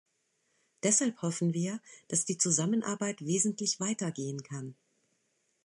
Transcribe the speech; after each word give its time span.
Deshalb 0.81 1.21
hoffen 1.21 1.53
wir, 1.53 1.79
dass 2.07 2.25
die 2.25 2.39
Zusammenarbeit 2.39 3.21
wesentlich 3.23 3.79
weiter 3.79 4.09
gehen 4.11 4.41
kann. 4.41 4.73